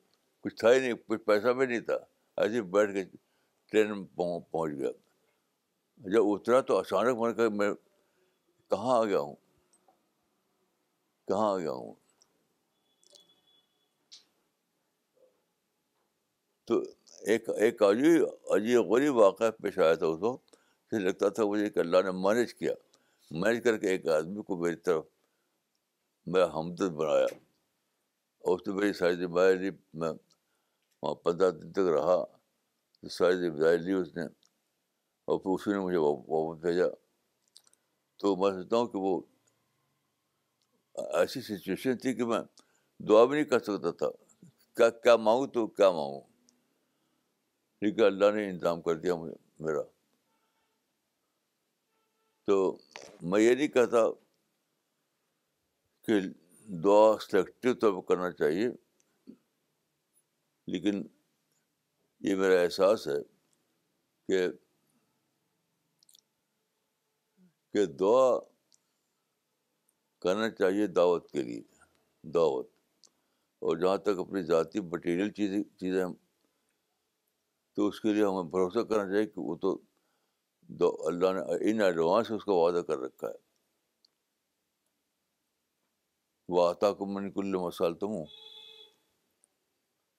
[0.43, 1.99] کچھ تھا ہی نہیں کچھ پیسہ بھی نہیں تھا
[2.43, 3.05] ایسے ہی بیٹھ کے
[3.71, 4.91] ٹرین میں پہنچ گیا
[6.13, 7.73] جب اترا تو اچانک میں نے کہا میں
[8.71, 9.35] کہاں آ گیا ہوں
[11.29, 11.95] کہاں آ گیا ہوں
[16.71, 16.81] تو
[17.33, 20.51] ایک ایک عجیب عجیب غریب واقعہ پیش آیا تھا اس وقت
[20.91, 22.73] پھر لگتا تھا مجھے کہ اللہ نے مینیج کیا
[23.45, 25.05] مینج کر کے ایک آدمی کو میری طرف
[26.35, 27.25] میں ہمدرد بنایا
[28.45, 30.11] اور اس نے میری ساری ذمہ لی میں
[31.03, 32.17] وہاں پندرہ دن تک رہا
[33.01, 34.23] تو ساری ذمہ لی اس نے
[35.29, 36.89] اور پھر اسی نے مجھے واپس بھیجا
[38.21, 39.21] تو میں سوچتا ہوں کہ وہ
[41.21, 42.41] ایسی سچویشن تھی کہ میں
[43.09, 44.11] دعا بھی نہیں کر سکتا تھا
[44.77, 46.21] کیا کیا مانگوں تو کیا مانگوں
[47.83, 49.83] لیکن اللہ نے انتظام کر دیا مجھے میرا
[52.47, 52.57] تو
[53.31, 54.05] میں یہ نہیں کہتا
[56.07, 56.21] کہ
[56.85, 58.69] دعا سلیکٹو طور پر کرنا چاہیے
[60.73, 61.03] لیکن
[62.29, 64.47] یہ میرا احساس ہے
[67.75, 68.29] کہ دعا
[70.23, 71.61] کرنا چاہیے دعوت کے لیے
[72.35, 72.69] دعوت
[73.69, 76.05] اور جہاں تک اپنی ذاتی مٹیریل چیزیں چیزیں
[77.77, 79.77] تو اس کے لیے ہمیں بھروسہ کرنا چاہیے کہ وہ تو
[80.81, 83.49] دو اللہ نے ان ایڈوانس اس کا وعدہ کر رکھا ہے
[86.59, 88.25] واطا کو من کل مسال تم ہوں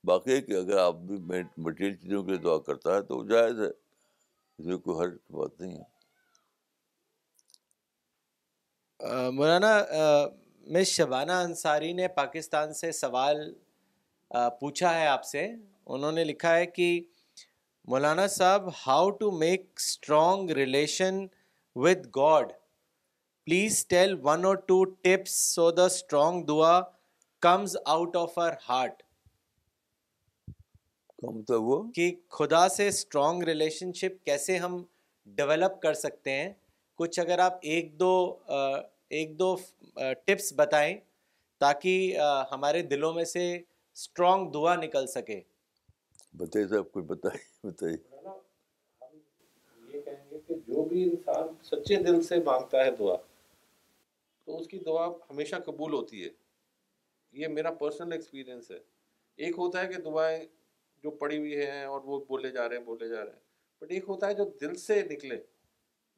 [0.08, 1.18] باقی ہے کہ اگر آپ بھی
[1.64, 5.60] مٹیریل چیزوں کے لیے دعا کرتا ہے تو جائز ہے اس میں کوئی حرج بات
[5.62, 5.90] نہیں ہے
[9.36, 9.78] مولانا
[10.74, 13.38] مس شبانہ انصاری نے پاکستان سے سوال
[14.60, 15.48] پوچھا ہے آپ سے
[15.94, 16.90] انہوں نے لکھا ہے کہ
[17.90, 21.16] Maulana Sahab how to make strong relation
[21.84, 22.52] with God
[23.46, 26.80] please tell one or two tips so the strong دعا
[27.42, 29.02] comes out of our heart
[31.52, 34.82] وہ کہ خدا سے اسٹرانگ ریلیشن شپ کیسے ہم
[35.36, 36.52] ڈیولپ کر سکتے ہیں
[36.98, 38.12] کچھ اگر آپ ایک دو
[39.18, 39.56] ایک دو
[39.96, 40.96] ٹپس بتائیں
[41.60, 42.18] تاکہ
[42.52, 45.40] ہمارے دلوں میں سے اسٹرانگ دعا نکل سکے
[46.38, 47.98] بتائیے صاحب کچھ بتائیے بتائیے
[49.96, 53.16] یہ کہیں گے کہ جو بھی انسان سچے دل سے مانگتا ہے دعا
[54.46, 56.30] تو اس کی دعا ہمیشہ قبول ہوتی ہے
[57.42, 58.80] یہ میرا پرسنل ایکسپیرئنس ہے
[59.46, 60.44] ایک ہوتا ہے کہ دعائیں
[61.04, 63.40] جو پڑی ہوئی ہیں اور وہ بولے جا رہے ہیں بولے جا رہے ہیں
[63.82, 65.38] بٹ ایک ہوتا ہے جو دل سے نکلے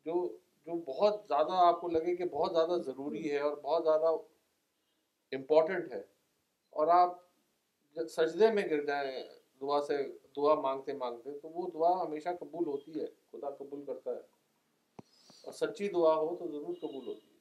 [0.06, 0.22] جو
[0.66, 4.12] جو بہت زیادہ آپ کو لگے کہ بہت زیادہ ضروری ہے اور بہت زیادہ
[5.36, 6.02] امپورٹنٹ ہے
[6.82, 7.16] اور آپ
[8.18, 9.24] سجدے میں گر جائیں
[9.66, 9.98] دعا سے
[10.36, 14.22] دعا مانگتے مانگتے تو وہ دعا ہمیشہ قبول ہوتی ہے خدا قبول کرتا ہے
[15.48, 17.32] اور سچی دعا ہو تو ضرور قبول ہوتی ہے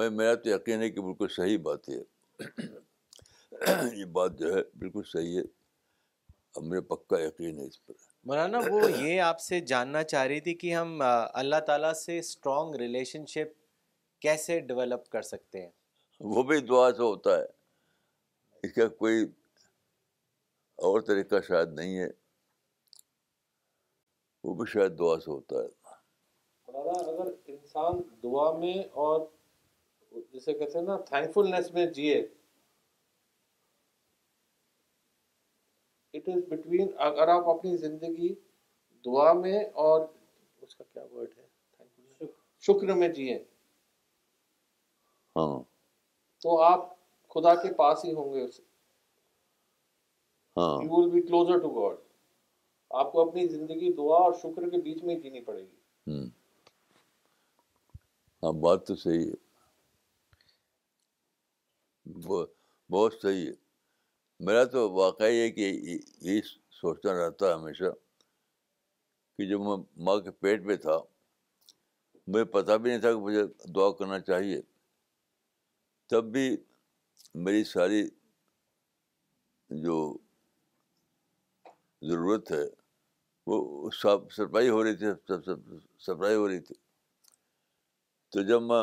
[0.00, 1.98] بھائی میرا تو یقین ہے کہ بالکل صحیح بات ہے
[3.98, 5.42] یہ بات جو ہے بالکل صحیح ہے
[6.56, 7.94] اب میرا پکا یقین ہے اس پر
[8.32, 12.68] مولانا وہ یہ آپ سے جاننا چاہ رہی تھی کہ ہم اللہ تعالیٰ سے اسٹرانگ
[12.86, 13.50] ریلیشن شپ
[14.26, 15.70] کیسے ڈیولپ کر سکتے ہیں
[16.34, 17.44] وہ بھی دعا سے ہوتا ہے
[18.66, 19.24] اس کا کوئی
[20.82, 22.06] اور طریقہ شاید نہیں ہے
[24.44, 25.92] وہ بھی شاید دعا سے ہوتا ہے
[26.72, 29.20] مولانا اگر انسان دعا میں اور
[30.32, 32.16] جسے کہتے ہیں نا تھینک فلنس میں جیے
[36.16, 38.34] اٹ از بٹوین اگر آپ اپنی زندگی
[39.06, 40.06] دعا میں اور
[40.62, 42.26] اس کا کیا ورڈ ہے
[42.66, 43.34] شکر میں جیے
[45.36, 45.48] ہاں
[46.42, 46.88] تو آپ
[47.34, 48.46] خدا کے پاس ہی ہوں گے
[50.56, 50.78] ہاں
[64.40, 65.70] میرا تو واقعہ یہ کہ
[66.20, 66.40] یہی
[66.80, 67.84] سوچتا رہتا ہے ہمیشہ
[69.38, 70.98] کہ جب میں ماں کے پیٹ پہ تھا
[72.26, 73.42] مجھے پتا بھی نہیں تھا کہ مجھے
[73.74, 74.60] دعا کرنا چاہیے
[76.10, 76.48] تب بھی
[77.44, 78.02] میری ساری
[79.84, 79.96] جو
[82.10, 82.64] ضرورت ہے
[83.46, 85.56] وہ سب سرپرائی ہو رہی تھی سب سب
[86.06, 86.74] سرپرائی ہو رہی تھی
[88.32, 88.82] تو جب میں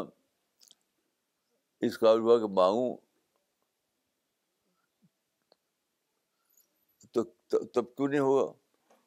[1.87, 2.95] اس قابل ہوا کہ مانگوں
[7.13, 7.23] تو
[7.75, 8.51] تب کیوں نہیں ہوگا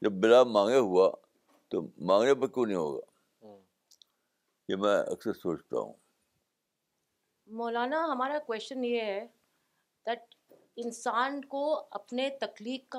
[0.02, 1.10] جب بلا مانگے ہوا
[1.70, 3.54] تو مانگنے پر کیوں نہیں ہوگا
[4.68, 5.92] یہ میں اکثر سوچتا ہوں
[7.56, 9.26] مولانا ہمارا کوشچن یہ ہے
[10.06, 10.33] دیٹ
[10.82, 11.60] انسان کو
[11.98, 12.98] اپنے تخلیق کا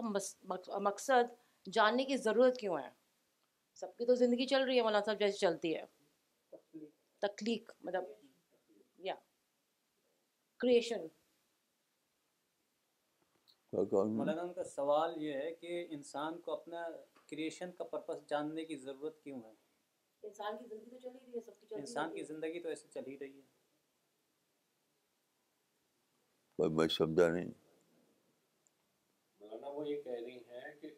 [0.88, 1.32] مقصد
[1.74, 2.90] جاننے کی ضرورت کیوں ہے
[3.80, 5.84] سب کی تو زندگی چل رہی ہے مولانا صاحب جیسے چلتی ہے
[7.26, 8.04] تخلیق مطلب
[9.08, 9.16] یا
[10.60, 11.06] کریشن
[13.74, 16.88] مولانا کا سوال یہ ہے کہ انسان کو اپنا
[17.30, 19.54] کریشن کا پرپس جاننے کی ضرورت کیوں ہے
[20.28, 22.88] انسان کی زندگی تو چل ہی رہی ہے سب کی انسان کی زندگی تو ایسے
[22.94, 23.54] چل ہی رہی ہے
[26.80, 27.50] میں سمجھا نہیں
[29.76, 30.90] وہ یہ کہہ رہی ہیں کہ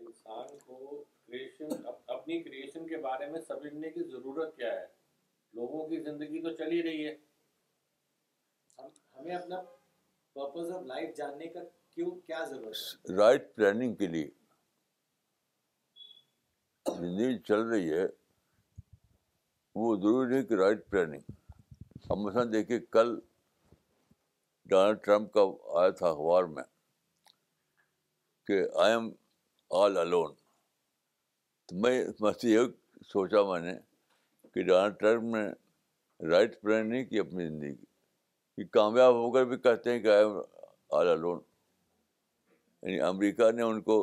[0.00, 0.78] انسان کو
[1.26, 4.86] کریشن اپنی کریشن کے بارے میں سمجھنے کی ضرورت کیا ہے
[5.60, 7.14] لوگوں کی زندگی تو چل ہی رہی ہے
[9.18, 9.60] ہمیں اپنا
[10.34, 11.60] پرپز آف لائف جاننے کا
[11.94, 14.30] کیوں کیا ضرورت ہے رائٹ پلاننگ کے لیے
[16.96, 18.04] زندگی چل رہی ہے
[19.82, 21.30] وہ ضروری نہیں کہ رائٹ پلاننگ
[22.10, 23.18] ہم مثلاً دیکھیے کل
[24.72, 25.40] ڈونلڈ ٹرمپ کا
[25.80, 26.62] آیا تھا اخبار میں
[28.46, 29.08] کہ آئی ایم
[29.82, 30.32] آل الون
[31.66, 31.92] تو میں
[32.42, 32.66] یہ
[33.12, 33.72] سوچا میں نے
[34.54, 37.74] کہ ڈونلڈ ٹرمپ نے رائٹ پلان نہیں کی اپنی زندگی
[38.56, 40.36] کہ کامیاب ہو کر بھی کہتے ہیں کہ آئی ایم
[40.98, 41.40] آل الون
[42.82, 43.98] یعنی امریکہ نے ان کو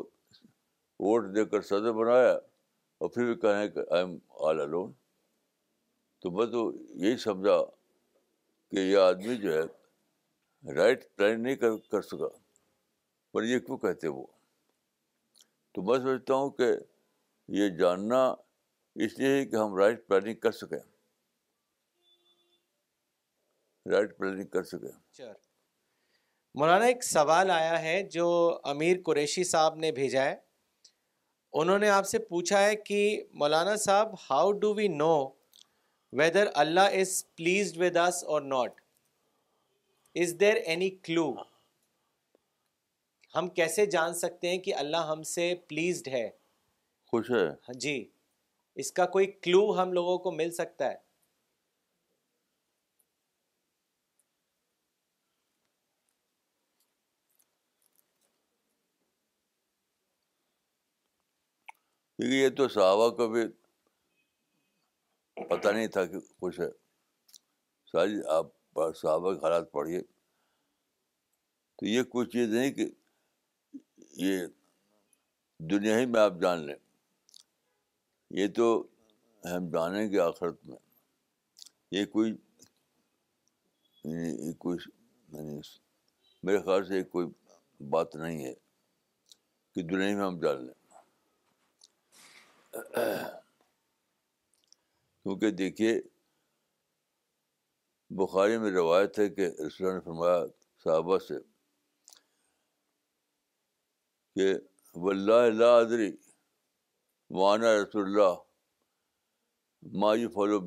[1.06, 4.18] ووٹ دے کر صدر بنایا اور پھر بھی کہیں کہ آئی ایم
[4.50, 4.92] آل الون
[6.22, 6.72] تو میں تو
[7.06, 7.62] یہی سمجھا
[8.72, 12.38] کہ یہ آدمی جو ہے رائٹ پلان نہیں کر سکا
[13.34, 14.24] پر یہ کیوں کہتے وہ
[15.74, 16.72] تو میں سمجھتا ہوں کہ
[17.60, 18.24] یہ جاننا
[19.06, 20.78] اس لیے کہ ہم رائٹ پلاننگ کر سکیں
[23.92, 25.26] رائٹ پلاننگ کر سکیں
[26.60, 28.28] مولانا ایک سوال آیا ہے جو
[28.72, 30.36] امیر قریشی صاحب نے بھیجا ہے
[31.62, 33.00] انہوں نے آپ سے پوچھا ہے کہ
[33.44, 35.14] Maulana sahab how do we know
[36.20, 38.82] whether Allah is pleased with us or not
[40.24, 41.32] is there any clue
[43.36, 46.30] ہم کیسے جان سکتے ہیں کہ اللہ ہم سے پلیزڈ ہے
[47.12, 48.04] خوش ہے ہاں جی
[48.84, 51.00] اس کا کوئی کلو ہم لوگوں کو مل سکتا ہے
[62.34, 63.42] یہ تو صحابہ کو بھی
[65.50, 66.70] پتہ نہیں تھا کہ خوش ہے
[67.92, 70.02] ساری آپ صحابہ کے حالات پڑھیے
[71.80, 72.86] تو یہ کوئی چیز نہیں کہ
[74.18, 74.46] یہ
[75.70, 76.76] دنیا ہی میں آپ جان لیں
[78.40, 78.68] یہ تو
[79.56, 80.78] ہم جانیں گے آخرت میں
[81.92, 82.32] یہ کوئی
[84.04, 84.78] یعنی کوئی
[85.34, 85.60] یعنی
[86.44, 87.28] میرے خیال سے کوئی
[87.90, 88.54] بات نہیں ہے
[89.76, 90.74] کہ دنیا ہی میں ہم جان لیں
[95.24, 96.00] کیونکہ دیکھیے
[98.24, 100.40] بخاری میں روایت ہے کہ نے فرمایا
[100.84, 101.38] صحابہ سے
[104.36, 104.54] کہ
[105.04, 105.42] واللہ لا
[105.78, 106.10] ادری وادری
[107.40, 110.58] معانا رسائیو فالو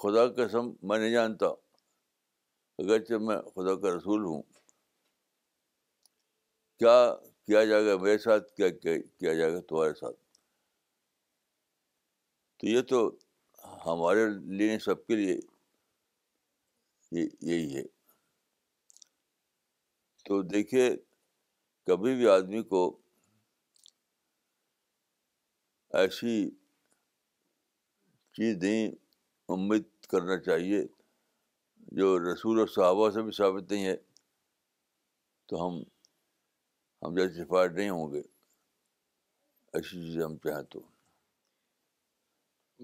[0.00, 1.46] کا قسم میں نہیں جانتا
[2.82, 4.40] اگرچہ میں خدا کا رسول ہوں
[6.78, 6.94] کیا
[7.46, 10.16] کیا جائے گا میرے ساتھ کیا کیا جائے گا تمہارے ساتھ
[12.60, 12.98] تو یہ تو
[13.86, 14.22] ہمارے
[14.56, 15.34] لیے سب کے لیے
[17.20, 17.82] یہی ہے
[20.24, 20.86] تو دیکھیے
[21.86, 22.80] کبھی بھی آدمی کو
[26.00, 26.34] ایسی
[28.36, 28.90] چیز نہیں
[29.54, 30.82] امید کرنا چاہیے
[31.96, 33.96] جو رسول اور صحابہ سے بھی ثابت نہیں ہے
[35.48, 35.82] تو ہم
[37.02, 40.80] ہم جیسے سفارش نہیں ہوں گے ایسی چیزیں ہم چاہیں تو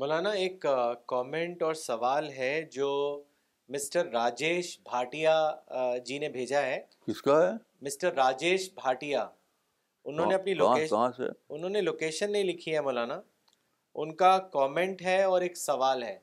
[0.00, 0.64] مولانا ایک
[1.08, 2.90] کامنٹ اور سوال ہے جو
[3.74, 5.32] مسٹر راجیش بھاٹیا
[6.06, 7.52] جی نے بھیجا ہے کس کا ہے
[7.84, 9.26] مسٹر راجیش بھاٹیا
[10.10, 11.14] انہوں نے اپنی لوکیشن
[11.54, 13.20] انہوں نے لوکیشن نہیں لکھی ہے مولانا
[14.02, 16.16] ان کا کامنٹ ہے اور ایک سوال ہے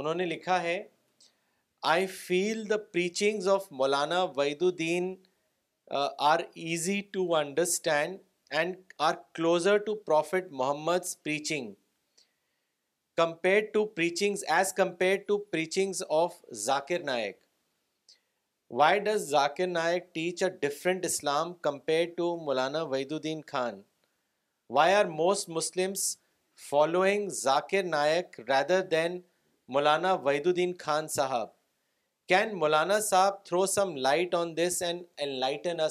[0.00, 0.82] انہوں نے لکھا ہے
[1.94, 4.22] آئی فیل دا پریچنگز of Maulana
[4.62, 5.14] Wahiduddin
[6.30, 8.18] are easy to understand
[8.58, 8.76] and
[9.08, 11.04] are closer to prophet Muhammad
[13.18, 13.74] Naik
[19.04, 20.10] does Zakir Naik
[28.48, 29.20] rather then
[29.68, 30.12] Maulana
[30.46, 31.48] Wahiduddin Khan Sahab
[32.28, 35.84] can Maulana Sahab throw some light on this and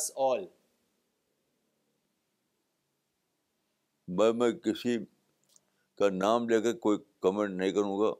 [5.99, 8.11] کا نام لے کے کوئی comment نہیں کروں گا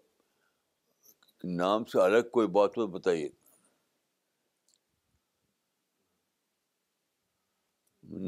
[1.58, 3.28] نام سے الگ کوئی بات مت بتائیے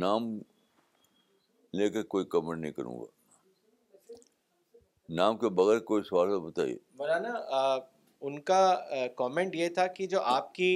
[0.02, 0.28] نام
[1.78, 3.06] لے کے کوئی کمنٹ نہیں کروں گا
[5.20, 7.34] نام کے بغیر کوئی سوال تو بتائیے مولانا
[8.22, 8.62] ان کا
[9.18, 10.70] کامنٹ یہ تھا کہ جو آپ کی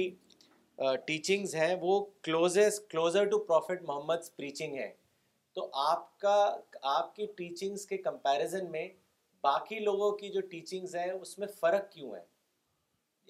[1.06, 2.58] ٹیچنگز ہیں وہ close
[2.90, 4.90] closer to prophet Muhammad preaching ہے
[5.54, 6.36] تو آپ کا
[6.96, 8.86] آپ کی ٹیچنگس کے کمپیریزن میں
[9.42, 12.22] باقی لوگوں کی جو ٹیچنگز ہیں اس میں فرق کیوں ہے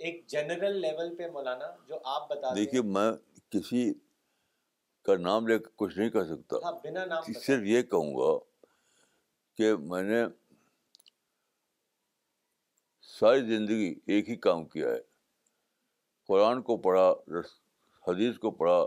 [0.06, 3.10] ایک جنرل لیول پہ مولانا جو آپ بتا دیکھیے میں
[3.50, 3.82] کسی
[5.06, 8.32] کا نام لے کر کچھ نہیں کر سکتا ہاں، بنا نام صرف یہ کہوں گا
[9.56, 10.22] کہ میں نے
[13.18, 15.00] ساری زندگی ایک ہی کام کیا ہے
[16.28, 17.08] قرآن کو پڑھا
[18.08, 18.84] حدیث کو پڑھا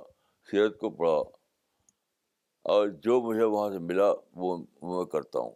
[0.52, 1.16] سیرت کو پڑھا
[2.76, 4.10] اور جو مجھے وہاں سے ملا
[4.44, 5.52] وہ میں کرتا ہوں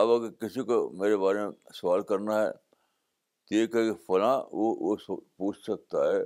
[0.00, 4.68] اب اگر کسی کو میرے بارے میں سوال کرنا ہے تو یہ کہ فلاں وہ
[4.88, 6.20] وہ پوچھ سکتا ہے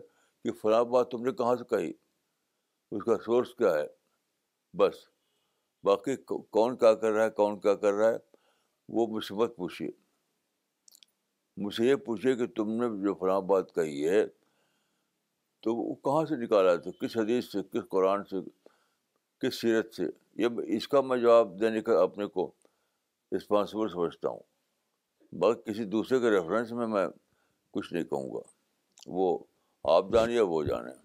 [0.44, 1.90] کہ فلاں بات تم نے کہاں سے کہی
[2.96, 3.86] اس کا سورس کیا ہے
[4.78, 4.96] بس
[5.90, 6.16] باقی
[6.58, 8.18] کون کیا کر رہا ہے کون کیا کر رہا ہے
[8.98, 9.88] وہ مجھ سے مت پوچھیے
[11.64, 14.24] مجھ سے یہ پوچھیے کہ تم نے جو فلاں بات کہی ہے
[15.64, 18.36] تو وہ کہاں سے نکالا تھا کس حدیث سے کس قرآن سے
[19.42, 20.02] کس سیرت سے
[20.42, 22.50] یہ اس کا میں جواب دینے کا اپنے کو
[23.36, 24.40] رسپانسبل سمجھتا ہوں
[25.40, 27.06] باقی کسی دوسرے کے ریفرنس میں میں
[27.72, 28.40] کچھ نہیں کہوں گا
[29.18, 29.38] وہ
[29.96, 31.03] آپ جانیں وہ جانیں